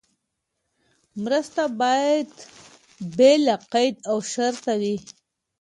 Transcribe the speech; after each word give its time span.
مرسته 1.23 1.63
باید 1.81 2.29
بې 3.17 3.31
له 3.45 3.55
قید 3.71 3.95
او 4.09 4.17
شرطه 4.31 4.73
وي. 4.81 4.95